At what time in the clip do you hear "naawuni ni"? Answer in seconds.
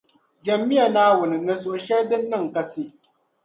0.95-1.53